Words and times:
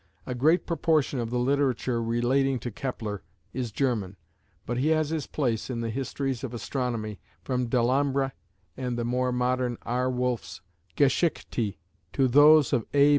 A 0.25 0.33
great 0.33 0.65
proportion 0.65 1.19
of 1.19 1.29
the 1.29 1.37
literature 1.37 2.01
relating 2.01 2.57
to 2.61 2.71
Kepler 2.71 3.21
is 3.53 3.71
German, 3.71 4.15
but 4.65 4.79
he 4.79 4.87
has 4.87 5.11
his 5.11 5.27
place 5.27 5.69
in 5.69 5.81
the 5.81 5.91
histories 5.91 6.43
of 6.43 6.55
astronomy, 6.55 7.19
from 7.43 7.67
Delambre 7.67 8.31
and 8.75 8.97
the 8.97 9.05
more 9.05 9.31
modern 9.31 9.77
R. 9.83 10.09
Wolfs 10.09 10.61
"Geschichte" 10.97 11.77
to 12.13 12.27
those 12.27 12.73
of 12.73 12.87
A. 12.95 13.09